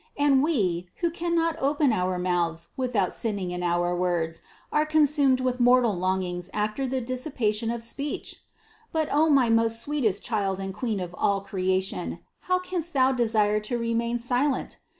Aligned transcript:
And 0.17 0.41
we, 0.41 0.87
who 1.01 1.11
cannot 1.11 1.57
open 1.61 1.93
our 1.93 2.17
mouths 2.17 2.69
without 2.75 3.13
sinning 3.13 3.51
in 3.51 3.61
our 3.61 3.95
words, 3.95 4.41
are 4.71 4.83
consumed 4.83 5.39
with 5.39 5.59
mortal 5.59 5.93
longings 5.93 6.49
after 6.55 6.87
the 6.87 6.99
dissipation 7.01 7.69
of 7.69 7.83
speech! 7.83 8.37
But, 8.91 9.09
O 9.13 9.29
my 9.29 9.51
most 9.51 9.79
sweet 9.79 10.11
Child 10.23 10.59
and 10.59 10.73
Queen 10.73 10.99
of 10.99 11.13
all 11.19 11.41
creation, 11.41 12.17
how 12.49 12.57
canst 12.57 12.93
Thou 12.93 13.11
desire 13.11 13.59
to 13.59 13.77
remain 13.77 14.17
silent? 14.17 14.77